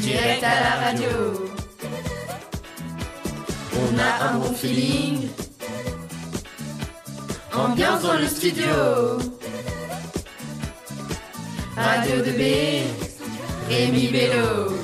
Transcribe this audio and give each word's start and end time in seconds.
direct 0.00 0.44
à 0.44 0.60
la 0.60 0.74
radio. 0.86 1.08
On 3.76 3.98
a 3.98 4.30
un 4.30 4.38
bon 4.38 4.52
feeling, 4.52 5.28
ambiance 7.52 8.02
dans 8.02 8.18
le 8.18 8.26
studio. 8.26 8.64
Radio 11.76 12.16
de 12.18 12.32
B, 12.32 12.84
Rémi 13.68 14.08
Bello. 14.08 14.74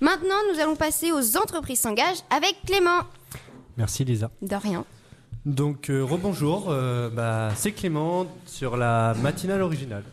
Maintenant, 0.00 0.36
nous 0.52 0.60
allons 0.60 0.76
passer 0.76 1.10
aux 1.12 1.36
entreprises 1.36 1.80
s'engagent 1.80 2.22
avec 2.30 2.54
Clément. 2.66 3.02
Merci 3.76 4.04
Lisa. 4.04 4.30
De 4.40 4.54
rien. 4.54 4.84
Donc 5.44 5.90
euh, 5.90 6.02
rebonjour, 6.02 6.66
euh, 6.68 7.10
bah, 7.10 7.50
c'est 7.56 7.72
Clément 7.72 8.26
sur 8.46 8.76
la 8.76 9.14
matinale 9.22 9.62
originale. 9.62 10.04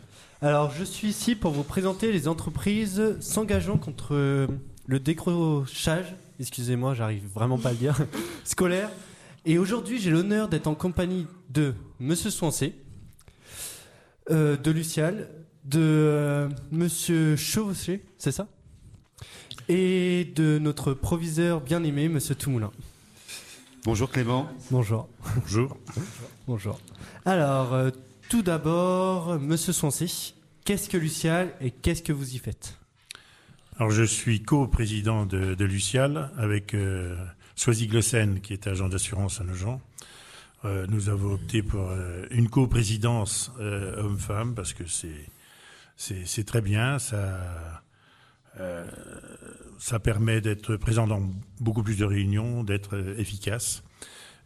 Alors 0.44 0.70
je 0.70 0.84
suis 0.84 1.08
ici 1.08 1.36
pour 1.36 1.52
vous 1.52 1.62
présenter 1.62 2.12
les 2.12 2.28
entreprises 2.28 3.18
s'engageant 3.18 3.78
contre 3.78 4.14
euh, 4.14 4.46
le 4.86 5.00
décrochage, 5.00 6.14
excusez-moi 6.38 6.92
j'arrive 6.92 7.26
vraiment 7.32 7.56
pas 7.56 7.70
à 7.70 7.72
le 7.72 7.78
dire, 7.78 7.96
scolaire. 8.44 8.90
Et 9.46 9.56
aujourd'hui 9.56 9.98
j'ai 9.98 10.10
l'honneur 10.10 10.48
d'être 10.48 10.66
en 10.66 10.74
compagnie 10.74 11.26
de 11.48 11.72
Monsieur 11.98 12.28
Swancé, 12.28 12.74
euh, 14.30 14.58
de 14.58 14.70
Lucial, 14.70 15.30
de 15.64 15.80
euh, 15.80 16.48
Monsieur 16.70 17.36
c'est 17.38 18.30
ça? 18.30 18.46
Et 19.70 20.30
de 20.36 20.58
notre 20.58 20.92
proviseur 20.92 21.62
bien 21.62 21.82
aimé, 21.84 22.10
Monsieur 22.10 22.34
Toumoulin. 22.34 22.70
Bonjour 23.86 24.10
Clément. 24.10 24.46
Bonjour. 24.70 25.08
Bonjour. 25.40 25.78
Bonjour. 26.46 26.78
Alors, 27.24 27.72
euh, 27.72 27.88
tout 28.28 28.42
d'abord, 28.42 29.38
Monsieur 29.38 29.72
Swancé, 29.72 30.33
qu'est-ce 30.64 30.88
que 30.88 30.96
Lucial 30.96 31.54
et 31.60 31.70
qu'est-ce 31.70 32.02
que 32.02 32.12
vous 32.12 32.34
y 32.34 32.38
faites? 32.38 32.78
Alors 33.76 33.90
je 33.90 34.04
suis 34.04 34.42
co-président 34.42 35.26
de, 35.26 35.54
de 35.54 35.64
Lucial 35.64 36.30
avec 36.38 36.74
euh, 36.74 37.16
Soisy 37.56 37.86
Glossen 37.86 38.40
qui 38.40 38.52
est 38.52 38.66
agent 38.66 38.88
d'assurance 38.88 39.40
à 39.40 39.44
Nogent. 39.44 39.80
Euh, 40.64 40.86
nous 40.88 41.08
avons 41.08 41.34
opté 41.34 41.62
pour 41.62 41.90
euh, 41.90 42.26
une 42.30 42.48
co-présidence 42.48 43.52
euh, 43.60 44.00
homme-femme 44.00 44.54
parce 44.54 44.72
que 44.72 44.84
c'est 45.96 46.44
très 46.44 46.60
bien. 46.60 46.98
Ça 46.98 47.82
euh, 48.60 48.86
ça 49.78 49.98
permet 49.98 50.40
d'être 50.40 50.76
présent 50.76 51.08
dans 51.08 51.20
beaucoup 51.60 51.82
plus 51.82 51.98
de 51.98 52.04
réunions, 52.04 52.62
d'être 52.62 52.96
efficace 53.18 53.82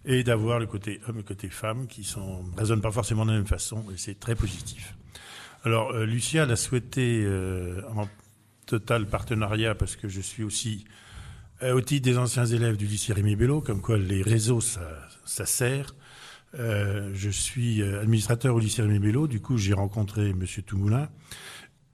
et 0.07 0.25
d'avoir 0.25 0.59
le 0.59 0.67
côté 0.67 1.01
homme 1.07 1.17
et 1.17 1.19
le 1.19 1.25
côté 1.25 1.51
femme 1.51 1.87
qui 1.87 2.03
sont 2.03 2.43
résonnent 2.57 2.81
pas 2.81 2.91
forcément 2.91 3.27
de 3.27 3.33
la 3.33 3.37
même 3.37 3.47
façon 3.47 3.85
et 3.93 3.99
c'est 3.99 4.19
très 4.19 4.35
positif. 4.35 4.95
Alors 5.65 5.91
euh, 5.93 6.07
a 6.07 6.57
souhaité 6.57 7.23
euh, 7.25 7.83
en 7.97 8.09
total 8.67 9.07
partenariat 9.07 9.75
parce 9.75 9.97
que 9.97 10.09
je 10.09 10.21
suis 10.21 10.45
aussi 10.45 10.85
euh, 11.63 11.75
au 11.75 11.81
titre 11.81 12.05
des 12.05 12.17
anciens 12.17 12.47
élèves 12.47 12.77
du 12.77 12.87
lycée 12.87 13.13
Rémi 13.13 13.35
Bello, 13.35 13.61
comme 13.61 13.81
quoi 13.81 13.99
les 13.99 14.23
réseaux 14.23 14.61
ça, 14.61 15.47
sert. 15.47 15.95
Euh, 16.55 17.11
je 17.15 17.29
suis 17.29 17.83
administrateur 17.83 18.55
au 18.55 18.61
lycée 18.61 18.83
Rémi 18.83 19.01
Bello, 19.01 19.27
du 19.27 19.41
coup 19.41 19.57
j'ai 19.57 19.73
rencontré 19.73 20.33
Monsieur 20.33 20.63
Toumoulin 20.63 21.09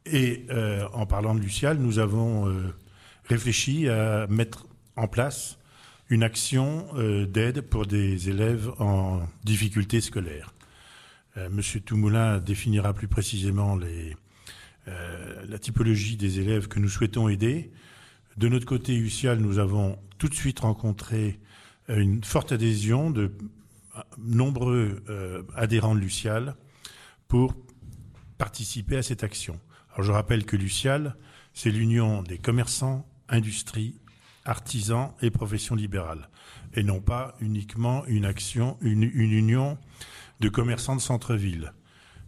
et 0.04 0.46
en 0.92 1.06
parlant 1.06 1.34
de 1.34 1.40
Lucial, 1.40 1.78
nous 1.78 1.98
avons 1.98 2.54
réfléchi 3.24 3.88
à 3.88 4.26
mettre 4.26 4.66
en 4.96 5.08
place 5.08 5.58
une 6.10 6.22
action 6.22 6.88
d'aide 7.26 7.62
pour 7.62 7.86
des 7.86 8.28
élèves 8.28 8.70
en 8.78 9.22
difficulté 9.44 10.02
scolaire. 10.02 10.52
Euh, 11.36 11.48
Monsieur 11.50 11.80
Toumoulin 11.80 12.38
définira 12.38 12.92
plus 12.92 13.08
précisément 13.08 13.78
euh, 14.86 15.44
la 15.48 15.58
typologie 15.58 16.16
des 16.16 16.38
élèves 16.38 16.68
que 16.68 16.78
nous 16.78 16.88
souhaitons 16.88 17.28
aider. 17.28 17.72
De 18.36 18.48
notre 18.48 18.66
côté, 18.66 18.94
UCIAL, 18.94 19.38
nous 19.38 19.58
avons 19.58 19.98
tout 20.18 20.28
de 20.28 20.34
suite 20.34 20.60
rencontré 20.60 21.40
euh, 21.90 21.98
une 21.98 22.22
forte 22.22 22.52
adhésion 22.52 23.10
de 23.10 23.32
nombreux 24.18 25.04
adhérents 25.54 25.94
de 25.94 26.00
Lucial 26.00 26.56
pour 27.28 27.54
participer 28.38 28.96
à 28.96 29.04
cette 29.04 29.22
action. 29.22 29.60
Je 30.00 30.10
rappelle 30.10 30.44
que 30.44 30.56
Lucial, 30.56 31.14
c'est 31.52 31.70
l'union 31.70 32.24
des 32.24 32.38
commerçants, 32.38 33.06
industries, 33.28 33.94
artisans 34.44 35.12
et 35.22 35.30
professions 35.30 35.76
libérales, 35.76 36.28
et 36.74 36.82
non 36.82 37.00
pas 37.00 37.36
uniquement 37.38 38.04
une 38.06 38.24
action, 38.24 38.78
une 38.80 39.04
union 39.04 39.78
de 40.40 40.48
commerçants 40.48 40.96
de 40.96 41.00
centre-ville. 41.00 41.72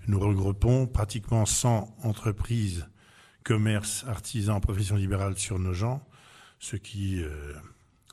Nous 0.08 0.20
regroupons 0.20 0.86
pratiquement 0.86 1.46
100 1.46 1.96
entreprises, 2.02 2.86
commerces, 3.44 4.04
artisans, 4.06 4.60
professions 4.60 4.96
libérales 4.96 5.36
sur 5.36 5.58
nos 5.58 5.72
gens, 5.72 6.06
ce 6.58 6.76
qui, 6.76 7.22
euh, 7.22 7.52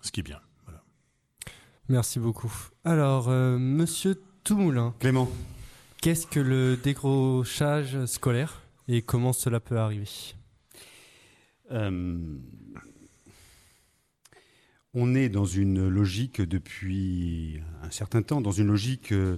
ce 0.02 0.12
qui 0.12 0.22
est 0.22 0.24
bien. 0.24 0.40
Voilà. 0.66 0.82
Merci 1.90 2.20
beaucoup. 2.20 2.52
Alors, 2.84 3.30
euh, 3.30 3.58
Monsieur 3.58 4.22
Toumoulin, 4.44 4.96
Clément. 5.00 5.30
qu'est-ce 6.02 6.28
que 6.28 6.40
le 6.40 6.78
décrochage 6.78 8.06
scolaire 8.06 8.62
et 8.88 9.02
comment 9.02 9.34
cela 9.34 9.60
peut 9.60 9.78
arriver? 9.78 10.10
Euh, 11.72 12.38
on 14.94 15.16
est 15.16 15.30
dans 15.30 15.46
une 15.46 15.88
logique 15.88 16.42
depuis 16.42 17.62
un 17.82 17.90
certain 17.90 18.22
temps, 18.22 18.42
dans 18.42 18.52
une 18.52 18.68
logique 18.68 19.12
euh, 19.12 19.38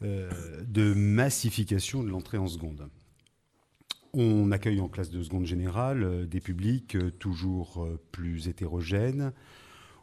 de 0.00 0.94
massification 0.94 2.02
de 2.02 2.08
l'entrée 2.08 2.38
en 2.38 2.46
seconde. 2.46 2.88
On 4.14 4.50
accueille 4.52 4.80
en 4.80 4.88
classe 4.88 5.10
de 5.10 5.22
seconde 5.22 5.44
générale 5.46 6.02
euh, 6.02 6.26
des 6.26 6.40
publics 6.40 6.96
euh, 6.96 7.10
toujours 7.10 7.84
euh, 7.84 8.00
plus 8.10 8.48
hétérogènes, 8.48 9.32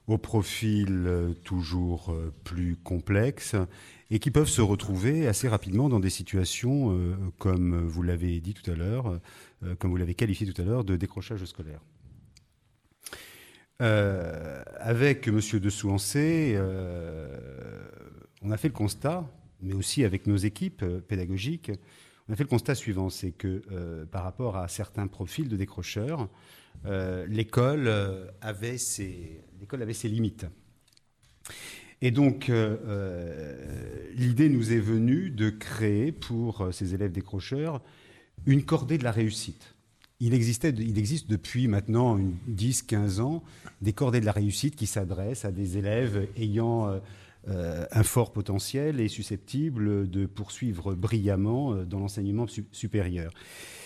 au 0.07 0.17
profil 0.19 1.05
euh, 1.07 1.33
toujours 1.33 2.11
euh, 2.11 2.31
plus 2.43 2.75
complexe 2.75 3.55
et 4.11 4.19
qui 4.19 4.29
peuvent 4.29 4.47
se 4.47 4.61
retrouver 4.61 5.27
assez 5.27 5.47
rapidement 5.47 5.89
dans 5.89 5.99
des 5.99 6.11
situations, 6.11 6.91
euh, 6.91 7.15
comme 7.39 7.87
vous 7.87 8.03
l'avez 8.03 8.39
dit 8.41 8.53
tout 8.53 8.69
à 8.69 8.75
l'heure, 8.75 9.19
euh, 9.63 9.75
comme 9.75 9.89
vous 9.89 9.97
l'avez 9.97 10.13
qualifié 10.13 10.45
tout 10.45 10.61
à 10.61 10.65
l'heure, 10.65 10.83
de 10.83 10.95
décrochage 10.95 11.43
scolaire. 11.45 11.81
Euh, 13.81 14.63
avec 14.77 15.27
Monsieur 15.27 15.59
de 15.59 15.69
Souancé, 15.69 16.53
euh, 16.55 17.87
on 18.43 18.51
a 18.51 18.57
fait 18.57 18.67
le 18.67 18.73
constat, 18.73 19.27
mais 19.65 19.73
aussi 19.73 20.03
avec 20.03 20.27
nos 20.27 20.37
équipes 20.37 20.83
euh, 20.83 21.01
pédagogiques, 21.01 21.71
on 22.29 22.33
a 22.33 22.35
fait 22.35 22.43
le 22.43 22.49
constat 22.49 22.75
suivant, 22.75 23.09
c'est 23.09 23.31
que 23.31 23.61
euh, 23.71 24.05
par 24.05 24.23
rapport 24.23 24.57
à 24.57 24.67
certains 24.67 25.07
profils 25.07 25.47
de 25.47 25.57
décrocheurs, 25.57 26.27
euh, 26.85 27.25
l'école 27.27 27.91
avait 28.41 28.77
ses 28.77 29.41
l'école 29.59 29.81
avait 29.81 29.93
ses 29.93 30.09
limites. 30.09 30.45
Et 32.01 32.11
donc, 32.11 32.51
l'idée 34.15 34.49
nous 34.49 34.73
est 34.73 34.79
venue 34.79 35.29
de 35.29 35.49
créer 35.49 36.11
pour 36.11 36.67
ces 36.71 36.93
élèves 36.93 37.11
décrocheurs 37.11 37.81
une 38.45 38.63
cordée 38.63 38.97
de 38.97 39.03
la 39.03 39.11
réussite. 39.11 39.75
Il, 40.19 40.33
existait, 40.33 40.71
il 40.71 40.99
existe 40.99 41.29
depuis 41.29 41.67
maintenant 41.67 42.19
10-15 42.49 43.21
ans 43.21 43.43
des 43.81 43.93
cordées 43.93 44.19
de 44.19 44.25
la 44.25 44.33
réussite 44.33 44.75
qui 44.75 44.87
s'adressent 44.87 45.45
à 45.45 45.51
des 45.51 45.77
élèves 45.77 46.27
ayant 46.37 46.99
un 47.47 48.03
fort 48.03 48.31
potentiel 48.33 48.99
et 48.99 49.07
susceptibles 49.07 50.09
de 50.09 50.25
poursuivre 50.25 50.95
brillamment 50.95 51.73
euh, 51.73 51.85
dans 51.85 51.99
l'enseignement 51.99 52.47
su- 52.47 52.65
supérieur. 52.71 53.31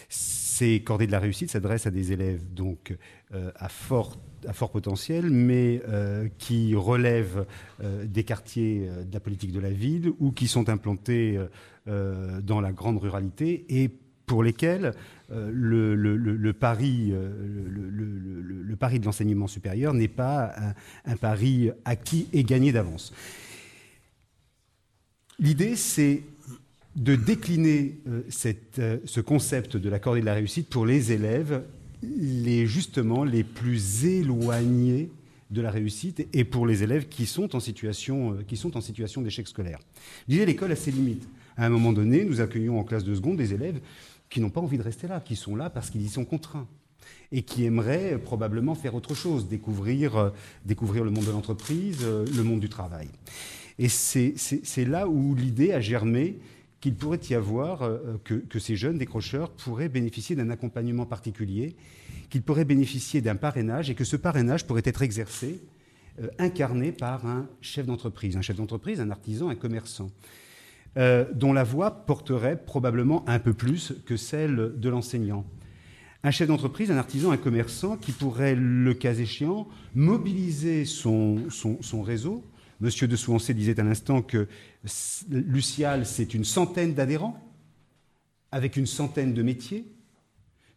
Ces 0.08 0.82
cordées 0.82 1.08
de 1.08 1.12
la 1.12 1.20
réussite 1.20 1.52
s'adressent 1.52 1.86
à 1.88 1.92
des 1.92 2.12
élèves 2.12 2.42
donc 2.54 2.96
euh, 3.34 3.52
à 3.56 3.70
fort 3.70 4.18
à 4.48 4.54
fort 4.54 4.72
potentiel, 4.72 5.30
mais 5.30 5.82
euh, 5.90 6.30
qui 6.38 6.74
relèvent 6.74 7.46
euh, 7.84 8.06
des 8.06 8.24
quartiers 8.24 8.88
euh, 8.88 9.04
de 9.04 9.14
la 9.14 9.20
politique 9.20 9.52
de 9.52 9.60
la 9.60 9.70
ville 9.70 10.14
ou 10.20 10.32
qui 10.32 10.48
sont 10.48 10.70
implantés 10.70 11.38
euh, 11.38 11.48
euh, 11.90 12.42
dans 12.42 12.62
la 12.62 12.72
grande 12.72 12.98
ruralité 13.00 13.66
et 13.68 13.90
pour 14.26 14.42
lesquels 14.44 14.94
euh, 15.32 15.50
le, 15.52 16.54
pari, 16.54 17.10
euh, 17.12 17.32
le, 17.68 18.76
pari 18.78 19.00
de 19.00 19.06
l'enseignement 19.06 19.48
supérieur 19.48 19.94
n'est 19.94 20.08
pas 20.08 20.54
un 21.06 21.18
pari 21.18 21.72
acquis 21.84 22.28
et 22.32 22.44
gagné 22.44 22.72
d'avance. 22.72 23.12
L'idée, 25.39 25.77
c'est 25.77 26.24
de 26.97 27.15
décliner 27.15 27.97
euh, 28.07 28.24
euh, 28.80 28.97
ce 29.06 29.21
concept 29.21 29.77
de 29.77 29.89
la 29.89 30.00
cordée 30.00 30.19
de 30.19 30.25
la 30.25 30.33
réussite 30.33 30.68
pour 30.68 30.86
les 30.86 31.13
élèves, 31.13 31.63
les 32.03 32.68
justement 32.68 33.24
les 33.24 33.45
plus 33.45 34.06
éloignés 34.06 35.09
de 35.50 35.62
la 35.62 35.71
réussite 35.71 36.27
et 36.33 36.44
pour 36.44 36.68
les 36.68 36.83
élèves 36.83 37.07
qui 37.07 37.25
sont 37.25 37.56
en 37.56 37.62
situation, 37.62 38.33
euh, 38.33 38.81
situation 38.81 39.21
d'échec 39.21 39.47
scolaire. 39.47 39.80
Disais, 40.27 40.45
l'école 40.45 40.74
a 40.74 40.75
ses 40.75 40.91
limites. 40.91 41.27
À 41.56 41.65
un 41.65 41.69
moment 41.69 41.94
donné, 41.94 42.25
nous 42.25 42.41
accueillons 42.41 42.77
en 42.77 42.83
classe 42.83 43.06
de 43.06 43.15
seconde 43.15 43.38
des 43.38 43.53
élèves 43.53 43.80
qui 44.30 44.41
n'ont 44.41 44.50
pas 44.50 44.62
envie 44.62 44.77
de 44.77 44.83
rester 44.83 45.07
là, 45.07 45.21
qui 45.21 45.38
sont 45.38 45.56
là 45.56 45.69
parce 45.69 45.89
qu'ils 45.89 46.01
y 46.01 46.09
sont 46.09 46.25
contraints. 46.25 46.68
et 47.31 47.44
qui 47.44 47.63
aimerait 47.63 48.19
probablement 48.19 48.75
faire 48.75 48.94
autre 48.94 49.15
chose, 49.15 49.47
découvrir, 49.47 50.31
découvrir 50.65 51.03
le 51.03 51.12
monde 51.12 51.25
de 51.25 51.31
l'entreprise, 51.31 52.06
le 52.06 52.44
monde 52.44 52.59
du 52.59 52.69
travail. 52.69 53.07
Et 53.80 53.90
c'est 53.90 54.86
là 54.86 55.08
où 55.08 55.34
l'idée 55.34 55.74
a 55.74 55.81
germé 55.81 56.38
qu'il 56.81 56.96
pourrait 56.96 57.20
y 57.30 57.34
avoir, 57.34 57.90
que, 58.24 58.36
que, 58.36 58.60
ces 58.60 58.76
jeunes 58.76 58.98
décrocheurs 58.98 59.50
pourraient 59.50 59.90
bénéficier 59.90 60.36
d'un 60.36 60.50
accompagnement 60.50 61.06
particulier, 61.06 61.76
qu'ils 62.30 62.42
pourraient 62.42 62.66
bénéficier 62.66 63.22
d'un 63.22 63.36
parrainage 63.36 63.90
et 63.90 63.96
que 63.96 64.04
ce 64.04 64.16
parrainage 64.16 64.68
pourrait 64.68 64.84
être 64.86 65.02
exercé, 65.02 65.60
incarné 66.38 66.92
par 66.92 67.26
un 67.26 67.48
chef 67.62 67.86
d'entreprise, 67.86 68.38
un 68.38 68.42
chef 68.42 68.58
d'entreprise, 68.58 69.02
un 69.02 69.10
artisan, 69.10 69.50
un 69.50 69.56
commerçant. 69.56 70.12
Euh, 70.98 71.25
dont 71.34 71.54
la 71.54 71.64
voix 71.64 71.92
porterait 71.92 72.58
probablement 72.58 73.24
un 73.30 73.38
peu 73.38 73.54
plus 73.54 73.94
que 74.08 74.18
celle 74.18 74.74
de 74.75 74.90
l'enseignant. 74.90 75.46
Un 76.24 76.32
chef 76.32 76.48
d'entreprise, 76.48 76.90
un 76.90 76.98
artisan, 76.98 77.32
un 77.32 77.38
commerçant 77.38 77.96
qui 77.96 78.12
pourrait, 78.12 78.56
le 78.56 78.94
cas 78.96 79.14
échéant, 79.14 79.68
mobiliser 79.94 80.86
son, 80.86 81.46
réseau. 82.04 82.44
Monsieur 82.80 83.08
de 83.08 83.16
Souancé 83.16 83.54
disait 83.54 83.80
à 83.80 83.84
l'instant 83.84 84.22
que 84.22 84.48
Lucial, 85.30 86.06
c'est 86.06 86.34
une 86.34 86.46
centaine 86.46 86.94
d'adhérents, 86.94 87.40
avec 88.52 88.78
une 88.78 88.86
centaine 88.86 89.34
de 89.34 89.44
métiers. 89.44 89.86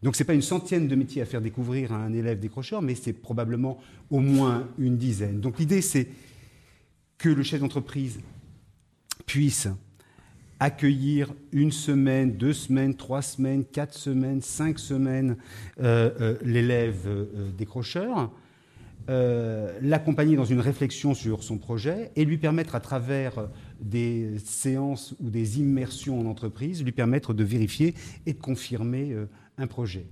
Donc 0.01 0.15
ce 0.15 0.23
n'est 0.23 0.27
pas 0.27 0.33
une 0.33 0.41
centaine 0.41 0.87
de 0.87 0.95
métiers 0.95 1.21
à 1.21 1.25
faire 1.25 1.41
découvrir 1.41 1.93
à 1.93 1.97
un 1.97 2.11
élève 2.11 2.39
décrocheur, 2.39 2.81
mais 2.81 2.93
c'est 2.93 3.13
probablement 3.13 3.79
au 4.09 4.19
moins 4.19 4.67
une 4.77 4.97
dizaine. 4.97 5.39
Donc 5.39 5.59
l'idée, 5.59 5.81
c'est 5.81 6.09
que 7.17 7.29
le 7.29 7.41
chef 7.41 7.61
d'entreprise 7.61 8.19
puisse 9.25 9.69
accueillir 10.59 11.33
une 11.51 11.71
semaine, 11.71 12.37
deux 12.37 12.53
semaines, 12.53 12.95
trois 12.95 13.21
semaines, 13.21 13.65
quatre 13.65 13.93
semaines, 13.93 14.41
cinq 14.41 14.79
semaines 14.79 15.37
euh, 15.81 16.11
euh, 16.19 16.37
l'élève 16.41 17.07
euh, 17.07 17.51
décrocheur, 17.57 18.31
l'accompagner 19.07 20.35
dans 20.35 20.45
une 20.45 20.59
réflexion 20.59 21.13
sur 21.13 21.43
son 21.43 21.57
projet 21.57 22.11
et 22.15 22.25
lui 22.25 22.37
permettre 22.37 22.75
à 22.75 22.79
travers 22.79 23.49
des 23.81 24.37
séances 24.43 25.13
ou 25.19 25.29
des 25.29 25.59
immersions 25.59 26.19
en 26.19 26.25
entreprise, 26.25 26.83
lui 26.83 26.91
permettre 26.91 27.33
de 27.33 27.43
vérifier 27.43 27.95
et 28.25 28.33
de 28.33 28.39
confirmer 28.39 29.15
un 29.57 29.67
projet. 29.67 30.07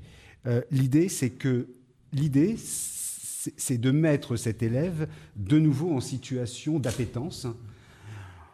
l'idée, 0.72 1.10
c'est 1.10 1.32
l'idée, 2.14 2.56
c'est 2.58 3.78
de 3.78 3.92
mettre 3.92 4.36
cet 4.36 4.62
élève 4.62 5.08
de 5.36 5.58
nouveau 5.58 5.94
en 5.94 6.02
situation 6.02 6.80
d'appétence 6.80 7.48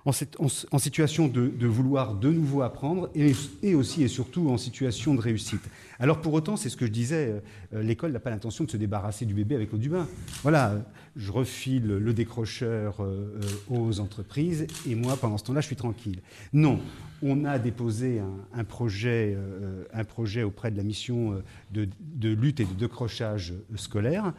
en, 0.08 0.80
situation 0.80 1.28
de, 1.28 1.68
vouloir 1.68 2.16
de 2.16 2.32
nouveau 2.32 2.62
apprendre 2.62 3.10
et, 3.14 3.76
aussi 3.76 4.04
et 4.04 4.08
surtout 4.08 4.50
en 4.50 4.58
situation 4.58 5.14
de 5.14 5.20
réussite. 5.20 5.62
Alors 6.00 6.22
pour 6.22 6.34
autant, 6.34 6.56
c'est 6.56 6.70
ce 6.70 6.78
que 6.78 6.86
je 6.86 6.92
disais, 6.92 7.42
euh, 7.74 7.84
l'école 7.84 8.14
n'a 8.14 8.20
pas 8.20 8.30
l'intention 8.30 8.64
de 8.64 8.70
se 8.70 8.78
débarrasser 8.78 9.26
du 9.26 9.34
bébé 9.34 9.56
avec 9.56 9.72
l'eau 9.72 9.78
du 9.78 9.90
bain. 9.90 10.08
Voilà, 10.44 10.76
je 11.18 11.32
refile 11.32 11.88
le 11.88 12.14
décrocheur 12.14 13.02
euh, 13.02 13.38
euh, 13.42 13.76
aux 13.76 14.00
entreprises 14.00 14.68
et 14.88 14.96
moi, 14.96 15.18
pendant 15.18 15.38
ce 15.38 15.44
temps-là, 15.44 15.60
je 15.60 15.68
suis 15.68 15.76
tranquille. 15.76 16.22
Non, 16.54 16.80
on 17.22 17.44
a 17.44 17.60
déposé 17.60 18.22
un, 18.54 18.64
projet, 18.64 19.38
un 19.92 20.04
projet 20.06 20.44
auprès 20.44 20.72
de 20.72 20.78
la 20.78 20.84
mission 20.84 21.42
de 21.72 22.30
lutte 22.30 22.60
et 22.60 22.66
de 22.66 22.74
décrochage 22.74 23.54
scolaire, 23.76 24.34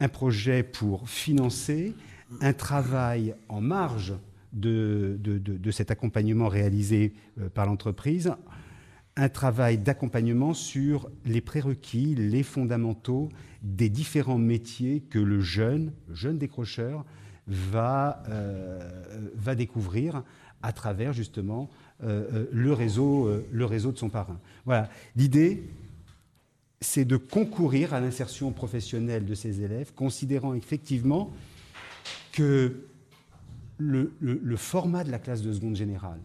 un 0.00 0.08
projet 0.08 0.62
pour 0.62 1.08
financer 1.08 1.94
un 2.40 2.52
travail 2.52 3.34
en 3.48 3.60
marge 3.60 4.14
de, 4.52 5.70
cet 5.70 5.90
accompagnement 5.90 6.48
réalisé 6.48 7.14
euh, 7.40 7.48
par 7.48 7.66
l'entreprise, 7.66 8.34
un 9.16 9.28
travail 9.28 9.78
d'accompagnement 9.78 10.54
sur 10.54 11.10
les 11.24 11.40
prérequis, 11.40 12.14
les 12.14 12.42
fondamentaux 12.42 13.28
des 13.62 13.88
différents 13.88 14.38
métiers 14.38 15.00
que 15.00 15.18
le 15.18 15.40
jeune, 15.40 15.92
jeune 16.10 16.38
décrocheur, 16.38 17.04
va, 17.46 18.22
euh, 18.28 19.02
va 19.34 19.54
découvrir 19.54 20.22
à 20.62 20.72
travers 20.72 21.12
justement 21.12 21.68
euh, 22.04 22.46
le, 22.52 22.72
réseau, 22.72 23.28
le 23.50 23.64
réseau 23.64 23.92
de 23.92 23.98
son 23.98 24.08
parrain. 24.08 24.38
Voilà. 24.64 24.88
L'idée, 25.16 25.64
c'est 26.80 27.04
de 27.04 27.16
concourir 27.16 27.94
à 27.94 28.00
l'insertion 28.00 28.50
professionnelle 28.52 29.24
de 29.24 29.34
ces 29.34 29.62
élèves, 29.62 29.92
considérant 29.94 30.54
effectivement 30.54 31.30
que 32.32 32.86
le, 33.82 34.56
format 34.56 35.04
de 35.04 35.10
la 35.10 35.18
classe 35.18 35.42
de 35.42 35.52
seconde 35.52 35.76
générale, 35.76 36.20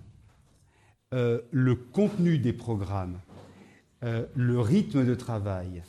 euh, 1.13 1.41
le 1.51 1.75
contenu 1.75 2.37
des 2.37 2.53
programmes, 2.53 3.19
euh, 4.03 4.25
le 4.35 4.59
rythme 4.59 5.05
de 5.05 5.15
travail 5.15 5.83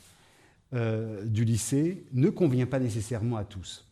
euh, 0.73 1.25
du 1.25 1.43
lycée 1.45 2.05
ne 2.13 2.29
convient 2.29 2.65
pas 2.65 2.79
nécessairement 2.79 3.37
à 3.37 3.43
tous. 3.43 3.85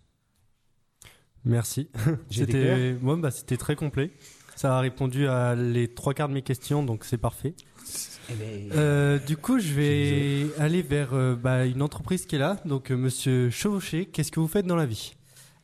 Merci. 1.45 1.89
C'était 2.31 2.93
bah, 2.93 3.31
c'était 3.31 3.57
très 3.57 3.75
complet. 3.75 4.11
Ça 4.55 4.77
a 4.77 4.79
répondu 4.79 5.27
à 5.27 5.55
les 5.55 5.87
trois 5.87 6.13
quarts 6.13 6.29
de 6.29 6.33
mes 6.33 6.41
questions, 6.41 6.83
donc 6.83 7.05
c'est 7.05 7.19
parfait. 7.19 7.53
Eh 8.29 8.33
ben, 8.33 9.19
du 9.25 9.37
coup, 9.37 9.59
je 9.59 9.71
vais 9.71 10.47
aller 10.57 10.81
vers 10.81 11.13
bah, 11.37 11.65
une 11.65 11.81
entreprise 11.81 12.25
qui 12.25 12.35
est 12.35 12.39
là. 12.39 12.57
Donc, 12.65 12.89
Monsieur 12.89 13.49
Chevauché, 13.51 14.07
qu'est-ce 14.07 14.31
que 14.31 14.39
vous 14.39 14.47
faites 14.47 14.65
dans 14.65 14.75
la 14.75 14.87
vie? 14.87 15.16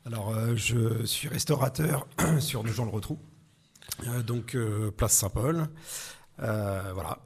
Alors, 0.06 0.36
euh, 0.36 0.56
je 0.56 1.06
suis 1.06 1.30
restaurateur 1.30 2.08
sur 2.40 2.64
Nogent-le-Rotrou, 2.64 3.18
euh, 4.08 4.22
donc 4.22 4.54
euh, 4.56 4.92
place 4.92 5.14
Saint-Paul. 5.14 5.68
voilà. 6.38 7.20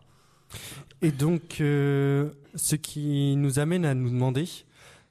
Et 1.02 1.12
donc, 1.12 1.56
ce 1.58 2.76
qui 2.76 3.36
nous 3.36 3.60
amène 3.60 3.84
à 3.84 3.94
nous 3.94 4.10
demander, 4.10 4.48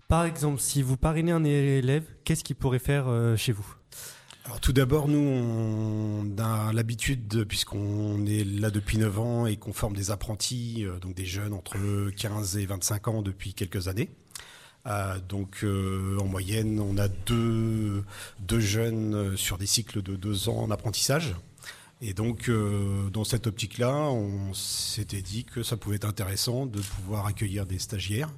par 0.08 0.24
exemple, 0.24 0.60
si 0.60 0.80
vous 0.82 0.96
parrainez 0.96 1.32
un 1.32 1.44
élève, 1.44 2.04
qu'est-ce 2.24 2.44
qu'il 2.44 2.56
pourrait 2.56 2.78
faire 2.78 3.06
chez 3.36 3.52
vous? 3.52 3.66
Alors 4.44 4.60
tout 4.60 4.72
d'abord, 4.72 5.08
nous, 5.08 5.18
on 5.18 6.38
a 6.38 6.72
l'habitude, 6.72 7.44
puisqu'on 7.46 8.24
est 8.26 8.44
là 8.44 8.70
depuis 8.70 8.96
9 8.98 9.18
ans 9.18 9.46
et 9.46 9.56
qu'on 9.56 9.72
forme 9.72 9.94
des 9.94 10.12
apprentis, 10.12 10.86
donc 11.00 11.14
des 11.14 11.26
jeunes 11.26 11.52
entre 11.52 11.76
15 12.10 12.56
et 12.58 12.66
25 12.66 13.08
ans 13.08 13.22
depuis 13.22 13.54
quelques 13.54 13.88
années. 13.88 14.10
Euh, 14.86 15.18
donc 15.28 15.64
euh, 15.64 16.18
en 16.20 16.26
moyenne, 16.26 16.78
on 16.80 16.96
a 16.96 17.08
deux, 17.08 18.04
deux, 18.40 18.60
jeunes 18.60 19.14
euh, 19.14 19.36
sur 19.36 19.58
des 19.58 19.66
cycles 19.66 20.00
de 20.00 20.14
deux 20.14 20.48
ans 20.48 20.58
en 20.58 20.70
apprentissage. 20.70 21.34
Et 22.02 22.12
donc 22.12 22.50
dans 22.50 23.24
cette 23.24 23.46
optique-là, 23.46 23.94
on 23.94 24.52
s'était 24.52 25.22
dit 25.22 25.44
que 25.44 25.62
ça 25.62 25.78
pouvait 25.78 25.96
être 25.96 26.04
intéressant 26.04 26.66
de 26.66 26.78
pouvoir 26.78 27.24
accueillir 27.24 27.64
des 27.64 27.78
stagiaires 27.78 28.28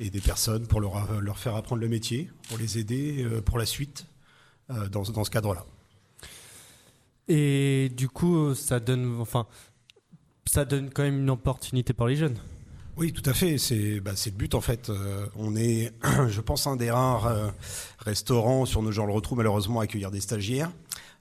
et 0.00 0.08
des 0.08 0.22
personnes 0.22 0.66
pour 0.66 0.80
leur, 0.80 1.20
leur 1.20 1.38
faire 1.38 1.56
apprendre 1.56 1.82
le 1.82 1.88
métier, 1.88 2.30
pour 2.48 2.56
les 2.56 2.78
aider 2.78 3.28
pour 3.44 3.58
la 3.58 3.66
suite 3.66 4.06
dans, 4.70 5.02
dans 5.02 5.24
ce 5.24 5.30
cadre-là. 5.30 5.66
Et 7.28 7.92
du 7.94 8.08
coup, 8.08 8.54
ça 8.54 8.80
donne, 8.80 9.20
enfin, 9.20 9.46
ça 10.46 10.64
donne 10.64 10.88
quand 10.88 11.02
même 11.02 11.18
une 11.18 11.30
opportunité 11.30 11.92
pour 11.92 12.06
les 12.06 12.16
jeunes. 12.16 12.38
Oui, 12.96 13.12
tout 13.12 13.28
à 13.28 13.34
fait. 13.34 13.58
C'est 13.58 14.00
bah, 14.00 14.12
le 14.24 14.30
but 14.32 14.54
en 14.54 14.62
fait. 14.62 14.88
Euh, 14.88 15.26
on 15.36 15.54
est, 15.54 15.92
je 16.28 16.40
pense, 16.40 16.66
un 16.66 16.76
des 16.76 16.90
rares 16.90 17.26
euh, 17.26 17.50
restaurants 17.98 18.64
sur 18.64 18.80
nos 18.80 18.90
gens 18.90 19.04
le 19.04 19.12
retrouvent 19.12 19.38
malheureusement 19.38 19.80
à 19.80 19.84
accueillir 19.84 20.10
des 20.10 20.20
stagiaires. 20.20 20.72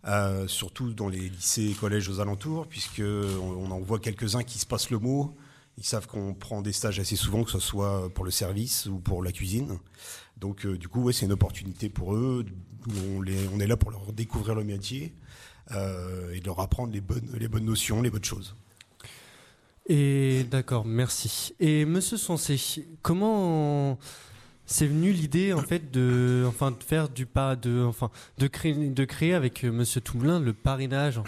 Euh, 0.08 0.48
surtout 0.48 0.94
dans 0.94 1.10
les 1.10 1.29
lycées 1.29 1.72
et 1.72 1.74
collèges 1.74 2.08
aux 2.10 2.20
alentours, 2.20 2.67
puisque 2.67 3.01
on, 3.01 3.72
en 3.72 3.79
voit 3.79 4.00
quelques-uns 4.00 4.44
qui 4.44 4.60
se 4.60 4.65
passent 4.65 4.91
le 4.91 5.00
mot. 5.00 5.36
Ils 5.77 5.84
savent 5.84 6.08
qu'on 6.08 6.34
prend 6.34 6.62
des 6.62 6.72
stages 6.72 7.00
assez 7.00 7.15
souvent, 7.17 7.44
que 7.44 7.51
ce 7.51 7.60
soit 7.60 8.10
pour 8.13 8.24
le 8.24 8.32
service 8.32 8.86
ou 8.86 9.00
pour 9.00 9.24
la 9.24 9.32
cuisine. 9.32 9.79
Donc, 10.38 10.65
du 10.65 10.88
coup, 10.88 11.01
ouais, 11.01 11.12
c'est 11.12 11.25
une 11.25 11.32
opportunité 11.34 11.89
pour 11.89 12.15
eux. 12.15 12.46
On, 12.88 13.60
est 13.60 13.67
là 13.67 13.75
pour 13.75 13.89
leur 13.89 14.13
découvrir 14.13 14.53
le 14.53 14.63
métier 14.63 15.15
et 15.72 16.39
leur 16.46 16.60
apprendre 16.60 16.94
les 16.94 17.01
bonnes 17.01 17.65
notions, 17.65 18.01
les 18.03 18.12
bonnes 18.12 18.24
choses. 18.24 18.55
Et 19.88 20.46
d'accord, 20.50 20.86
merci. 20.86 21.54
Et 21.60 21.86
Monsieur 21.86 22.18
Sensé, 22.18 22.60
comment 23.01 24.00
c'est 24.65 24.88
venu 24.88 25.12
l'idée 25.12 25.54
en 25.54 25.62
fait 25.62 25.92
de, 25.92 26.44
enfin, 26.48 26.72
de 26.72 26.84
faire 26.84 27.08
du 27.10 27.25
pas, 27.25 27.56
de, 27.56 27.84
enfin, 27.84 28.10
de 28.39 28.48
créer, 28.48 28.74
de 28.74 29.06
créer 29.06 29.34
avec 29.34 29.63
euh, 29.63 29.72
Monsieur 29.72 30.01
Toumelin 30.01 30.39
le 30.39 30.54
parrainage. 30.54 31.22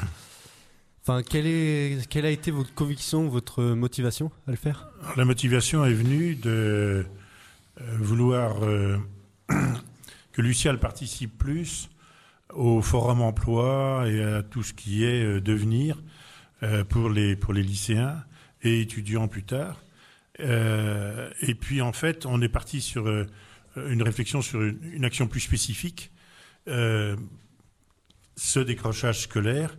Est, 1.10 2.06
quelle 2.10 2.26
a 2.26 2.30
été 2.30 2.52
votre 2.52 2.74
conviction, 2.74 3.30
votre 3.30 3.64
motivation 3.64 4.30
à 4.46 4.52
le 4.52 4.58
faire? 4.58 4.90
La 5.16 5.24
motivation 5.24 5.86
est 5.86 5.94
venue 5.94 6.36
de 6.36 7.06
euh, 7.80 7.98
vouloir 7.98 8.62
euh, 8.64 8.98
que 10.34 10.42
Lucial 10.42 10.80
participe 10.80 11.38
plus 11.38 11.90
au 12.54 12.82
forum 12.82 13.22
emploi 13.22 14.04
et 14.08 14.22
à 14.22 14.44
tout 14.44 14.64
ce 14.64 14.74
qui 14.74 15.06
est 15.06 15.42
devenir 15.42 16.02
pour 16.90 17.10
les 17.10 17.36
pour 17.36 17.54
les 17.54 17.62
lycéens 17.62 18.24
et 18.64 18.82
étudiants 18.82 19.28
plus 19.28 19.44
tard. 19.44 19.82
Euh, 20.40 21.30
et 21.42 21.56
puis 21.56 21.82
en 21.82 21.94
fait, 21.94 22.26
on 22.26 22.42
est 22.42 22.50
parti 22.50 22.82
sur 22.82 23.08
euh, 23.08 23.26
une 23.76 24.04
réflexion 24.04 24.42
sur 24.42 24.62
une, 24.62 25.06
action 25.06 25.28
plus 25.28 25.40
spécifique, 25.40 26.12
euh, 26.68 27.16
ce 28.36 28.60
décrochage 28.60 29.22
scolaire 29.24 29.78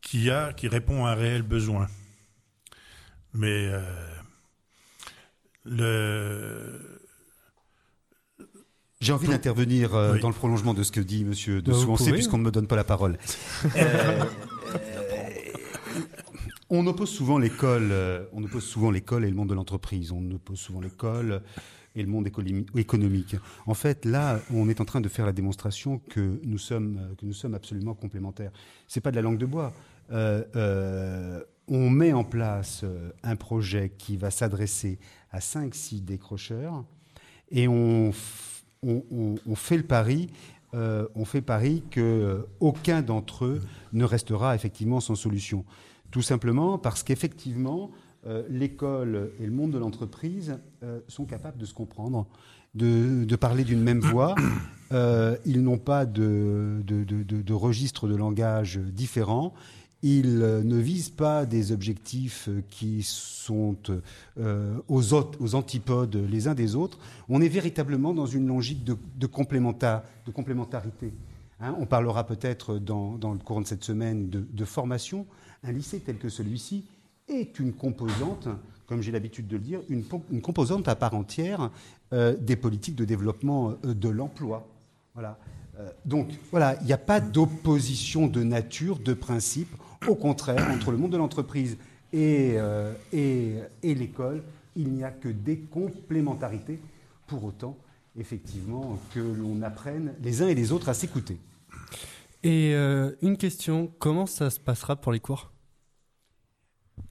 qui 0.00 0.30
a, 0.30 0.52
qui 0.52 0.68
répond 0.68 1.04
à 1.04 1.10
un 1.10 1.14
réel 1.14 1.42
besoin. 1.42 1.88
Mais 3.34 3.70
le, 5.64 7.00
J'ai 9.00 9.12
envie 9.12 9.28
d'intervenir 9.28 9.94
euh, 9.94 10.14
Oui. 10.14 10.20
dans 10.20 10.28
le 10.28 10.34
prolongement 10.34 10.74
de 10.74 10.82
ce 10.82 10.90
que 10.90 11.00
dit 11.00 11.24
Monsieur 11.24 11.62
de 11.62 11.70
Bah, 11.70 11.78
Souancé, 11.78 12.12
puisqu'on 12.12 12.38
ne 12.38 12.44
me 12.44 12.50
donne 12.50 12.66
pas 12.66 12.76
la 12.76 12.84
parole. 12.84 13.18
On 16.70 16.86
oppose 16.86 17.08
souvent 17.08 17.38
l'école, 17.38 17.88
euh, 17.92 18.24
on 18.32 18.42
oppose 18.44 18.64
souvent 18.64 18.90
l'école 18.90 19.24
et 19.24 19.30
le 19.30 19.34
monde 19.36 19.48
de 19.48 19.54
l'entreprise. 19.54 20.12
On 20.12 20.30
oppose 20.30 20.58
souvent 20.58 20.80
l'école 20.80 21.40
et 21.96 22.02
le 22.02 22.08
monde 22.08 22.26
économi- 22.26 22.66
économique. 22.76 23.36
En 23.66 23.72
fait, 23.74 24.04
là, 24.04 24.38
on 24.52 24.68
est 24.68 24.80
en 24.80 24.84
train 24.84 25.00
de 25.00 25.08
faire 25.08 25.24
la 25.24 25.32
démonstration 25.32 25.98
que 26.10 26.38
nous 26.44 26.58
sommes, 26.58 27.00
que 27.18 27.24
nous 27.24 27.32
sommes 27.32 27.54
absolument 27.54 27.94
complémentaires. 27.94 28.52
C'est 28.86 29.00
pas 29.00 29.10
de 29.10 29.16
la 29.16 29.22
langue 29.22 29.38
de 29.38 29.46
bois. 29.46 29.72
Euh, 30.12 30.44
euh, 30.56 31.42
on 31.68 31.88
met 31.88 32.12
en 32.12 32.24
place 32.24 32.84
un 33.22 33.36
projet 33.36 33.92
qui 33.96 34.16
va 34.18 34.30
s'adresser 34.30 34.98
à 35.32 35.40
5-6 35.40 36.02
décrocheurs 36.02 36.84
et 37.50 37.66
on, 37.66 38.12
on- 38.82 39.54
fait 39.54 39.76
le 39.78 39.82
pari, 39.82 40.28
euh, 40.74 41.06
on 41.14 41.24
fait 41.24 41.40
pari 41.42 41.82
que 41.90 42.46
aucun 42.60 43.00
d'entre 43.02 43.44
eux 43.46 43.60
ne 43.94 44.04
restera 44.04 44.54
effectivement 44.54 45.00
sans 45.00 45.14
solution. 45.14 45.64
Tout 46.10 46.22
simplement 46.22 46.78
parce 46.78 47.02
qu'effectivement, 47.02 47.90
euh, 48.26 48.42
l'école 48.48 49.30
et 49.40 49.46
le 49.46 49.52
monde 49.52 49.70
de 49.70 49.78
l'entreprise 49.78 50.58
euh, 50.82 51.00
sont 51.06 51.24
capables 51.24 51.58
de 51.58 51.64
se 51.64 51.74
comprendre, 51.74 52.26
de, 52.74 53.36
parler 53.36 53.64
d'une 53.64 53.82
même 53.82 54.00
voix. 54.00 54.34
Euh, 54.90 55.36
ils 55.44 55.62
n'ont 55.62 55.76
pas 55.76 56.06
de, 56.06 56.82
de, 56.82 57.04
de- 57.04 57.52
registre 57.52 58.08
de 58.08 58.16
langage 58.16 58.78
différents. 58.78 59.52
Ils 60.02 60.38
ne 60.38 60.76
visent 60.76 61.10
pas 61.10 61.44
des 61.44 61.72
objectifs 61.72 62.48
qui 62.70 63.02
sont 63.02 63.76
aux, 64.88 65.14
antipodes 65.54 66.16
les 66.16 66.48
uns 66.48 66.54
des 66.54 66.74
autres. 66.74 66.98
On 67.28 67.42
est 67.42 67.48
véritablement 67.48 68.14
dans 68.14 68.24
une 68.24 68.46
logique 68.46 68.82
de 68.82 69.26
complémentarité. 69.26 71.12
Hein, 71.60 71.74
on 71.78 71.86
parlera 71.86 72.24
peut-être 72.24 72.78
dans, 72.78 73.18
le 73.20 73.38
courant 73.38 73.60
de 73.60 73.66
cette 73.66 73.84
semaine 73.84 74.30
de, 74.30 74.64
formation. 74.64 75.26
Un 75.64 75.72
lycée 75.72 76.00
tel 76.00 76.16
que 76.18 76.28
celui-ci 76.28 76.84
est 77.28 77.58
une 77.58 77.72
composante, 77.72 78.48
comme 78.86 79.02
j'ai 79.02 79.10
l'habitude 79.10 79.48
de 79.48 79.56
le 79.56 79.62
dire, 79.62 79.80
une, 79.88 80.04
po- 80.04 80.22
une 80.30 80.40
composante 80.40 80.86
à 80.86 80.94
part 80.94 81.14
entière 81.14 81.70
euh, 82.12 82.36
des 82.36 82.56
politiques 82.56 82.94
de 82.94 83.04
développement 83.04 83.74
euh, 83.84 83.92
de 83.92 84.08
l'emploi. 84.08 84.66
Voilà. 85.14 85.36
Euh, 85.78 85.90
donc 86.04 86.28
voilà, 86.50 86.76
il 86.80 86.86
n'y 86.86 86.92
a 86.92 86.98
pas 86.98 87.20
d'opposition 87.20 88.28
de 88.28 88.42
nature, 88.44 88.98
de 88.98 89.12
principe. 89.12 89.74
Au 90.06 90.14
contraire, 90.14 90.70
entre 90.70 90.92
le 90.92 90.96
monde 90.96 91.10
de 91.10 91.16
l'entreprise 91.16 91.76
et 92.12 92.56
l'école, 93.82 94.42
il 94.76 94.92
n'y 94.92 95.02
a 95.02 95.10
que 95.10 95.28
des 95.28 95.58
complémentarités. 95.58 96.78
Pour 97.26 97.44
autant, 97.44 97.76
effectivement, 98.18 98.98
que 99.14 99.20
l'on 99.20 99.62
apprenne 99.62 100.14
les 100.22 100.42
uns 100.42 100.48
et 100.48 100.54
les 100.54 100.72
autres 100.72 100.88
à 100.88 100.94
s'écouter. 100.94 101.38
Et 102.42 102.72
euh, 102.74 103.12
une 103.22 103.36
question, 103.36 103.92
comment 103.98 104.26
ça 104.26 104.50
se 104.50 104.60
passera 104.60 104.96
pour 104.96 105.12
les 105.12 105.20
cours? 105.20 105.50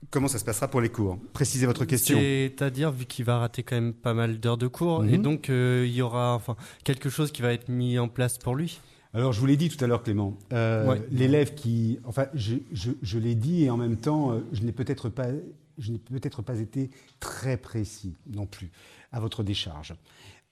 Comment 0.09 0.27
ça 0.29 0.39
se 0.39 0.45
passera 0.45 0.69
pour 0.69 0.79
les 0.79 0.89
cours? 0.89 1.17
Précisez 1.33 1.65
votre 1.65 1.83
question. 1.85 2.17
C'est-à-dire, 2.17 2.91
vu 2.91 3.05
qu'il 3.05 3.25
va 3.25 3.39
rater 3.39 3.63
quand 3.63 3.75
même 3.75 3.93
pas 3.93 4.13
mal 4.13 4.39
d'heures 4.39 4.57
de 4.57 4.67
cours, 4.67 5.03
Mhm. 5.03 5.13
et 5.13 5.17
donc 5.17 5.49
euh, 5.49 5.83
il 5.85 5.93
y 5.93 6.01
aura 6.01 6.33
enfin, 6.33 6.55
quelque 6.85 7.09
chose 7.09 7.31
qui 7.31 7.41
va 7.41 7.51
être 7.53 7.67
mis 7.67 7.99
en 7.99 8.07
place 8.07 8.37
pour 8.37 8.55
lui? 8.55 8.79
Alors, 9.13 9.33
je 9.33 9.39
vous 9.39 9.45
l'ai 9.47 9.57
dit 9.57 9.69
tout 9.69 9.83
à 9.83 9.87
l'heure, 9.87 10.03
Clément. 10.03 10.37
Euh, 10.53 10.87
Ouais. 10.87 11.01
L'élève 11.11 11.55
qui, 11.55 11.99
enfin, 12.05 12.27
je, 12.33 12.55
je- 12.71 12.91
je 13.01 13.17
l'ai 13.19 13.35
dit 13.35 13.63
et 13.63 13.69
en 13.69 13.77
même 13.77 13.97
temps, 13.97 14.39
je 14.53 14.61
n'ai 14.63 14.71
peut-être 14.71 15.09
pas, 15.09 15.27
je 15.77 15.91
n'ai 15.91 15.97
peut-être 15.97 16.41
pas 16.41 16.59
été 16.59 16.89
très 17.19 17.57
précis 17.57 18.15
non 18.31 18.45
plus 18.45 18.69
à 19.11 19.19
votre 19.19 19.43
décharge. 19.43 19.95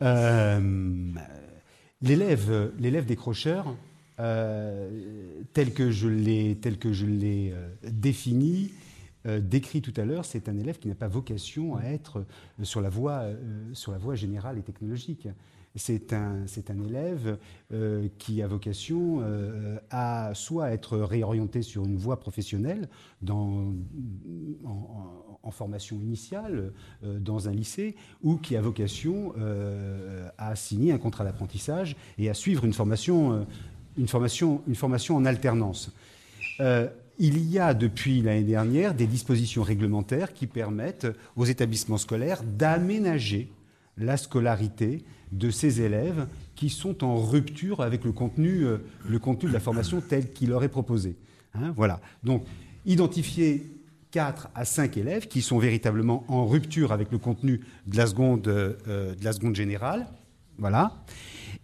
Euh, 0.02 1.14
L'élève, 2.02 2.72
l'élève 2.78 3.06
décrocheur, 3.06 3.76
euh, 4.20 5.42
tel 5.54 5.74
que 5.74 5.92
je 5.92 6.08
l'ai, 6.08 6.56
tel 6.56 6.78
que 6.78 6.94
je 6.94 7.06
l'ai 7.06 7.52
euh, 7.54 7.70
défini, 7.84 8.74
décrit 9.42 9.82
tout 9.82 9.94
à 9.98 10.06
l'heure, 10.06 10.24
c'est 10.24 10.50
un 10.50 10.58
élève 10.60 10.78
qui 10.78 10.88
n'a 10.88 10.94
pas 10.94 11.08
vocation 11.08 11.78
à 11.78 11.86
être 11.86 12.28
sur 12.62 12.80
la 12.80 12.90
voie, 12.90 13.24
sur 13.74 13.92
la 13.92 13.98
voie 13.98 14.14
générale 14.14 14.60
et 14.60 14.62
technologique. 14.62 15.28
C'est 15.78 16.14
un, 16.14 16.44
c'est 16.48 16.72
un 16.72 16.82
élève 16.82 17.38
euh, 17.74 18.08
qui 18.18 18.42
a 18.42 18.48
vocation 18.48 19.20
euh, 19.22 19.78
à 19.90 20.32
soit 20.34 20.72
être 20.72 20.98
réorienté 20.98 21.62
sur 21.62 21.86
une 21.86 21.98
voie 21.98 22.20
professionnelle 22.20 22.88
dans, 23.22 23.74
en, 24.64 25.52
formation 25.52 25.98
initiale 25.98 26.74
euh, 27.04 27.20
dans 27.20 27.50
un 27.50 27.52
lycée, 27.52 27.96
ou 28.24 28.38
qui 28.38 28.56
a 28.56 28.62
vocation 28.62 29.34
à 30.38 30.56
signer 30.56 30.92
un 30.92 30.98
contrat 30.98 31.24
d'apprentissage 31.24 31.96
et 32.18 32.30
à 32.30 32.34
suivre 32.34 32.66
une 32.66 32.74
formation, 32.74 33.46
une 33.98 34.08
formation, 34.08 34.62
une 34.68 34.76
formation 34.76 35.16
en 35.16 35.26
alternance. 35.26 35.92
Il 37.18 37.50
y 37.50 37.60
a 37.60 37.74
depuis 37.74 38.22
l'année 38.22 38.44
dernière 38.44 38.94
des 38.94 39.08
dispositions 39.08 39.64
réglementaires 39.64 40.34
qui 40.34 40.48
permettent 40.48 41.08
aux 41.36 41.46
établissements 41.46 41.98
scolaires 41.98 42.44
d'aménager 42.44 43.50
la 43.98 44.18
scolarité 44.18 45.04
de 45.32 45.50
ces 45.50 45.82
élèves 45.82 46.28
qui 46.56 46.70
sont 46.70 47.04
en 47.04 47.18
rupture 47.18 47.82
avec 47.82 48.04
le 48.04 48.12
contenu, 48.12 48.66
euh, 48.66 48.78
le 49.08 49.20
contenu 49.20 49.50
de 49.50 49.54
la 49.54 49.60
formation 49.60 50.02
tel 50.08 50.32
qu'il 50.32 50.50
leur 50.50 50.64
est 50.64 50.70
proposé. 50.70 51.16
Hein, 51.54 51.74
voilà. 51.76 52.00
Donc, 52.24 52.46
identifier 52.86 53.66
4 54.12 54.50
à 54.56 54.66
5 54.66 54.98
élèves 54.98 55.28
qui 55.28 55.42
sont 55.42 55.58
véritablement 55.58 56.24
en 56.28 56.46
rupture 56.46 56.92
avec 56.92 57.12
le 57.12 57.18
contenu 57.18 57.62
de 57.88 57.98
la 57.98 58.08
seconde, 58.08 58.48
euh, 58.48 59.16
de 59.16 59.24
la 59.24 59.34
seconde 59.34 59.56
générale. 59.56 60.08
Voilà. 60.58 61.04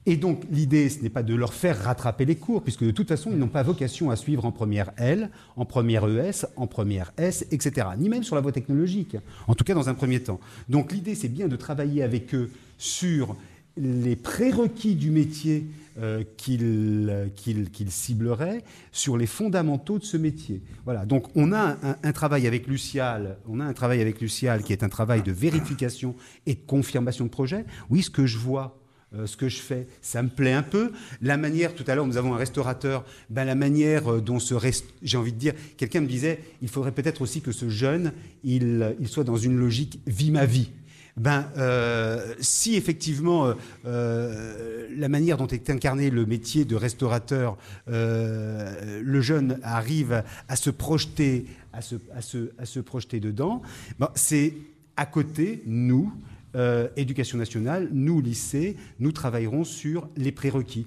Et 0.07 0.17
donc, 0.17 0.43
l'idée, 0.49 0.89
ce 0.89 1.01
n'est 1.01 1.09
pas 1.09 1.21
de 1.21 1.35
leur 1.35 1.53
faire 1.53 1.77
rattraper 1.83 2.25
les 2.25 2.35
cours, 2.35 2.63
puisque 2.63 2.83
de 2.83 2.89
toute 2.91 3.07
façon, 3.07 3.29
ils 3.31 3.37
n'ont 3.37 3.47
pas 3.47 3.61
vocation 3.61 4.09
à 4.09 4.15
suivre 4.15 4.45
en 4.45 4.51
première 4.51 4.91
L, 4.97 5.29
en 5.55 5.65
première 5.65 6.05
ES, 6.07 6.45
en 6.55 6.65
première 6.65 7.11
S, 7.17 7.45
etc. 7.51 7.87
Ni 7.99 8.09
même 8.09 8.23
sur 8.23 8.35
la 8.35 8.41
voie 8.41 8.51
technologique, 8.51 9.15
en 9.47 9.53
tout 9.53 9.63
cas 9.63 9.75
dans 9.75 9.89
un 9.89 9.93
premier 9.93 10.19
temps. 10.21 10.39
Donc, 10.69 10.91
l'idée, 10.91 11.13
c'est 11.13 11.27
bien 11.29 11.47
de 11.47 11.55
travailler 11.55 12.01
avec 12.01 12.33
eux 12.33 12.49
sur 12.79 13.35
les 13.77 14.15
prérequis 14.15 14.95
du 14.95 15.11
métier 15.11 15.65
euh, 15.99 16.23
qu'ils 16.35 17.29
qu'ils- 17.35 17.69
qu'ils 17.69 17.91
cibleraient, 17.91 18.63
sur 18.91 19.17
les 19.17 19.27
fondamentaux 19.27 19.99
de 19.99 20.03
ce 20.03 20.17
métier. 20.17 20.61
Voilà. 20.83 21.05
Donc, 21.05 21.27
on 21.35 21.51
a 21.53 21.77
un, 21.83 21.95
un 22.01 22.11
travail 22.11 22.47
avec 22.47 22.65
Lucial, 22.67 23.37
on 23.47 23.59
a 23.59 23.65
un 23.65 23.73
travail 23.73 24.01
avec 24.01 24.19
Lucial 24.19 24.63
qui 24.63 24.73
est 24.73 24.83
un 24.83 24.89
travail 24.89 25.21
de 25.21 25.31
vérification 25.31 26.15
et 26.47 26.55
de 26.55 26.59
confirmation 26.65 27.25
de 27.25 27.29
projet. 27.29 27.65
Oui, 27.89 28.01
ce 28.01 28.09
que 28.09 28.25
je 28.25 28.37
vois 28.39 28.80
euh, 29.13 29.27
ce 29.27 29.35
que 29.35 29.49
je 29.49 29.59
fais, 29.59 29.87
ça 30.01 30.23
me 30.23 30.29
plaît 30.29 30.53
un 30.53 30.63
peu. 30.63 30.91
La 31.21 31.35
manière, 31.35 31.75
tout 31.75 31.83
à 31.87 31.95
l'heure, 31.95 32.07
nous 32.07 32.15
avons 32.15 32.33
un 32.33 32.37
restaurateur, 32.37 33.03
ben, 33.29 33.43
la 33.43 33.55
manière 33.55 34.13
euh, 34.13 34.21
dont 34.21 34.39
ce 34.39 34.53
rest... 34.53 34.85
j'ai 35.03 35.17
envie 35.17 35.33
de 35.33 35.37
dire, 35.37 35.53
quelqu'un 35.75 35.99
me 35.99 36.07
disait, 36.07 36.39
il 36.61 36.69
faudrait 36.69 36.93
peut-être 36.93 37.21
aussi 37.21 37.41
que 37.41 37.51
ce 37.51 37.67
jeune, 37.67 38.13
il, 38.45 38.95
il 39.01 39.09
soit 39.09 39.25
dans 39.25 39.35
une 39.35 39.57
logique 39.57 39.99
vie 40.07 40.31
ma 40.31 40.45
vie. 40.45 40.69
Ben, 41.17 41.51
euh, 41.57 42.33
si 42.39 42.75
effectivement 42.77 43.53
la 43.83 45.09
manière 45.09 45.35
dont 45.35 45.47
est 45.47 45.69
incarné 45.69 46.09
le 46.09 46.25
métier 46.25 46.63
de 46.63 46.75
restaurateur, 46.77 47.57
le 47.87 49.21
jeune 49.21 49.59
arrive 49.61 50.23
à 50.47 50.55
se 50.55 50.69
projeter, 50.69 51.45
à 51.73 51.81
se, 51.81 51.95
à 52.15 52.21
se, 52.21 52.51
à 52.57 52.65
se 52.65 52.79
projeter 52.79 53.19
dedans, 53.19 53.61
ben, 53.99 54.09
c'est 54.15 54.53
à 54.95 55.05
côté, 55.05 55.63
nous, 55.65 56.13
euh, 56.55 56.89
éducation 56.95 57.37
nationale, 57.37 57.89
nous, 57.91 58.21
lycée, 58.21 58.75
nous 58.99 59.11
travaillerons 59.11 59.63
sur 59.63 60.09
les 60.17 60.31
prérequis. 60.31 60.85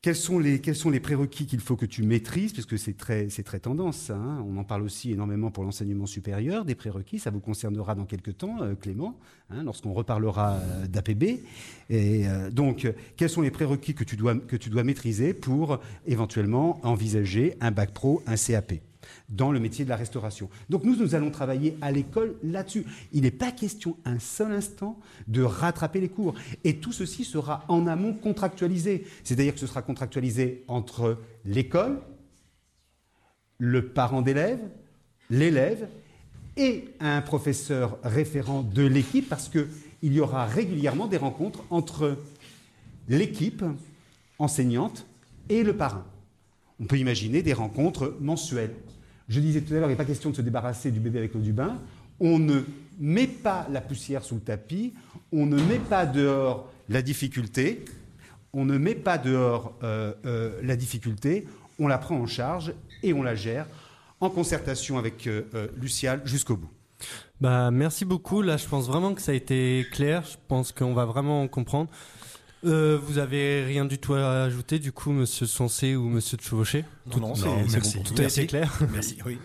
Quels 0.00 0.16
sont 0.16 0.40
les, 0.40 0.60
quels 0.60 0.74
sont 0.74 0.90
prérequis 1.00 1.46
qu'il 1.46 1.60
faut 1.60 1.76
que 1.76 1.86
tu 1.86 2.02
maîtrises 2.02 2.52
Puisque 2.52 2.76
c'est 2.76 2.96
très, 2.96 3.28
tendance, 3.60 4.10
hein. 4.10 4.44
on 4.48 4.56
en 4.56 4.64
parle 4.64 4.82
aussi 4.82 5.12
énormément 5.12 5.52
pour 5.52 5.62
l'enseignement 5.62 6.06
supérieur, 6.06 6.64
des 6.64 6.74
prérequis, 6.74 7.20
ça 7.20 7.30
vous 7.30 7.38
concernera 7.38 7.94
dans 7.94 8.04
quelques 8.04 8.36
temps, 8.38 8.62
euh, 8.62 8.74
Clément, 8.74 9.16
hein, 9.50 9.62
lorsqu'on 9.62 9.92
reparlera 9.92 10.54
euh, 10.54 10.86
d'APB. 10.88 11.44
Et 11.88 12.24
donc, 12.50 12.90
quels 13.16 13.30
sont 13.30 13.42
les 13.42 13.52
prérequis 13.52 13.94
que 13.94 14.02
tu, 14.02 14.16
dois, 14.16 14.34
que 14.34 14.56
tu 14.56 14.70
dois 14.70 14.82
maîtriser 14.82 15.34
pour 15.34 15.78
éventuellement 16.06 16.80
envisager 16.84 17.54
un 17.60 17.70
bac 17.70 17.92
pro, 17.92 18.22
un 18.26 18.36
CAP 18.36 18.80
dans 19.28 19.52
le 19.52 19.60
métier 19.60 19.84
de 19.84 19.90
la 19.90 19.96
restauration. 19.96 20.48
Donc 20.70 20.84
nous, 20.84 20.96
nous 20.96 21.14
allons 21.14 21.30
travailler 21.30 21.76
à 21.80 21.90
l'école 21.92 22.36
là-dessus. 22.42 22.84
Il 23.12 23.22
n'est 23.22 23.30
pas 23.30 23.52
question 23.52 23.96
un 24.04 24.18
seul 24.18 24.52
instant 24.52 24.98
de 25.28 25.42
rattraper 25.42 26.00
les 26.00 26.08
cours. 26.08 26.34
Et 26.64 26.76
tout 26.76 26.92
ceci 26.92 27.24
sera 27.24 27.64
en 27.68 27.86
amont 27.86 28.14
contractualisé. 28.14 29.06
C'est-à-dire 29.24 29.54
que 29.54 29.60
ce 29.60 29.66
sera 29.66 29.82
contractualisé 29.82 30.64
entre 30.68 31.18
l'école, 31.44 32.00
le 33.58 33.88
parent 33.88 34.22
d'élève, 34.22 34.60
l'élève 35.30 35.88
et 36.56 36.84
un 37.00 37.22
professeur 37.22 37.98
référent 38.02 38.62
de 38.62 38.82
l'équipe 38.82 39.28
parce 39.28 39.48
qu'il 39.48 39.68
y 40.02 40.20
aura 40.20 40.46
régulièrement 40.46 41.06
des 41.06 41.16
rencontres 41.16 41.64
entre 41.70 42.18
l'équipe 43.08 43.64
enseignante 44.38 45.06
et 45.48 45.62
le 45.62 45.76
parrain. 45.76 46.04
On 46.80 46.86
peut 46.86 46.98
imaginer 46.98 47.42
des 47.42 47.52
rencontres 47.52 48.16
mensuelles. 48.20 48.74
Je 49.28 49.40
disais 49.40 49.60
tout 49.60 49.72
à 49.74 49.78
l'heure, 49.78 49.88
il 49.88 49.92
n'est 49.92 49.96
pas 49.96 50.04
question 50.04 50.30
de 50.30 50.36
se 50.36 50.42
débarrasser 50.42 50.90
du 50.90 51.00
bébé 51.00 51.18
avec 51.18 51.34
l'eau 51.34 51.40
du 51.40 51.52
bain. 51.52 51.78
On 52.20 52.38
ne 52.38 52.62
met 53.00 53.26
pas 53.26 53.66
la 53.70 53.80
poussière 53.80 54.24
sous 54.24 54.36
le 54.36 54.40
tapis, 54.40 54.92
on 55.32 55.46
ne 55.46 55.60
met 55.60 55.78
pas 55.78 56.06
dehors 56.06 56.70
la 56.88 57.02
difficulté, 57.02 57.84
on 58.52 58.64
ne 58.64 58.78
met 58.78 58.94
pas 58.94 59.18
dehors 59.18 59.74
euh, 59.82 60.12
euh, 60.26 60.60
la 60.62 60.76
difficulté, 60.76 61.46
on 61.78 61.88
la 61.88 61.98
prend 61.98 62.16
en 62.16 62.26
charge 62.26 62.74
et 63.02 63.12
on 63.12 63.22
la 63.22 63.34
gère 63.34 63.66
en 64.22 64.30
concertation 64.30 64.98
avec 64.98 65.26
euh, 65.26 65.42
euh, 65.54 65.66
Lucial 65.76 66.22
jusqu'au 66.24 66.56
bout. 66.56 66.70
Bah, 67.40 67.72
merci 67.72 68.04
beaucoup. 68.04 68.40
Là, 68.40 68.56
je 68.56 68.68
pense 68.68 68.86
vraiment 68.86 69.14
que 69.14 69.20
ça 69.20 69.32
a 69.32 69.34
été 69.34 69.84
clair. 69.90 70.22
Je 70.24 70.36
pense 70.46 70.70
qu'on 70.70 70.94
va 70.94 71.04
vraiment 71.04 71.48
comprendre. 71.48 71.90
Euh, 72.64 72.98
vous 73.02 73.18
avez 73.18 73.64
rien 73.64 73.84
du 73.84 73.98
tout 73.98 74.14
à 74.14 74.42
ajouter, 74.44 74.78
du 74.78 74.92
coup, 74.92 75.10
monsieur 75.10 75.46
Sensé 75.46 75.96
ou 75.96 76.08
monsieur 76.08 76.36
de 76.36 76.42
Chevauché? 76.42 76.84
Non, 77.06 77.18
non, 77.18 77.34
c'est 77.34 77.46
non, 77.46 77.64
c'est 77.66 77.72
merci. 77.76 77.96
bon. 77.98 78.02
Tout 78.04 78.22
été 78.22 78.46
clair. 78.46 78.72
Merci, 78.92 79.18
oui. 79.26 79.38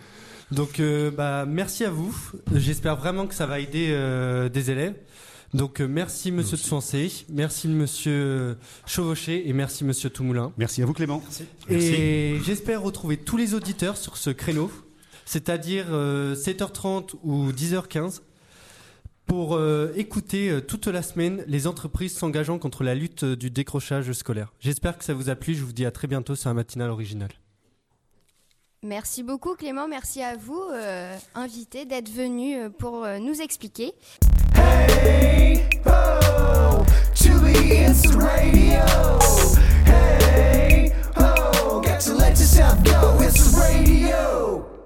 Donc, 0.50 0.80
euh, 0.80 1.10
bah, 1.10 1.44
merci 1.46 1.84
à 1.84 1.90
vous. 1.90 2.16
J'espère 2.54 2.96
vraiment 2.96 3.26
que 3.26 3.34
ça 3.34 3.46
va 3.46 3.60
aider 3.60 3.88
euh, 3.90 4.48
des 4.48 4.70
élèves. 4.70 4.94
Donc, 5.54 5.80
euh, 5.80 5.86
merci 5.88 6.30
monsieur 6.30 6.56
de 6.58 6.62
Sensé, 6.62 7.10
merci 7.30 7.68
monsieur 7.68 8.58
Chevauché 8.86 9.48
et 9.48 9.52
merci 9.54 9.82
monsieur 9.82 10.10
Toumoulin. 10.10 10.52
Merci 10.58 10.82
à 10.82 10.86
vous 10.86 10.92
Clément. 10.92 11.22
Et 11.70 12.36
j'espère 12.44 12.82
retrouver 12.82 13.16
tous 13.16 13.38
les 13.38 13.54
auditeurs 13.54 13.96
sur 13.96 14.18
ce 14.18 14.28
créneau, 14.28 14.70
c'est-à-dire 15.24 15.86
euh, 15.90 16.34
7h30 16.34 17.14
ou 17.22 17.50
10h15, 17.50 18.20
pour 19.28 19.54
euh, 19.54 19.92
écouter 19.94 20.48
euh, 20.48 20.60
toute 20.60 20.88
la 20.88 21.02
semaine 21.02 21.44
les 21.46 21.68
entreprises 21.68 22.16
s'engageant 22.16 22.58
contre 22.58 22.82
la 22.82 22.94
lutte 22.94 23.24
euh, 23.24 23.36
du 23.36 23.50
décrochage 23.50 24.10
scolaire. 24.12 24.52
J'espère 24.58 24.98
que 24.98 25.04
ça 25.04 25.14
vous 25.14 25.28
a 25.28 25.36
plu. 25.36 25.54
Je 25.54 25.62
vous 25.62 25.72
dis 25.72 25.84
à 25.84 25.92
très 25.92 26.08
bientôt 26.08 26.34
sur 26.34 26.50
un 26.50 26.54
matinal 26.54 26.90
original. 26.90 27.28
Merci 28.82 29.22
beaucoup 29.22 29.54
Clément, 29.54 29.88
merci 29.88 30.22
à 30.22 30.36
vous, 30.36 30.62
invités, 31.34 31.84
d'être 31.84 32.08
venus 32.08 32.70
pour 32.78 33.04
nous 33.20 33.40
expliquer. 33.40 33.92
Hey, 34.54 35.68
oh, 35.84 36.86
radio. 38.16 38.84
Hey, 39.84 40.92
to 41.98 42.14
let 42.14 42.38
yourself 42.38 42.80
go, 42.84 43.18
radio. 43.58 44.77